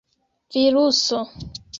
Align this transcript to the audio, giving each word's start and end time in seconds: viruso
viruso 0.51 1.19